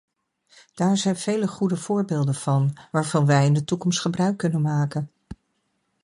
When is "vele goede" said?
1.15-1.77